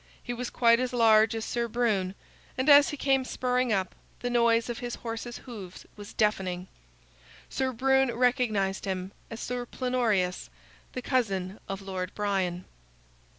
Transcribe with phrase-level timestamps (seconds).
[0.23, 2.15] He was quite as large as Sir Brune,
[2.57, 6.67] and as he came spurring up, the noise of his horse's hoofs was deafening.
[7.51, 10.49] Sir Brune recognized him as Sir Plenorius,
[10.93, 12.65] the cousin of Lord Brian.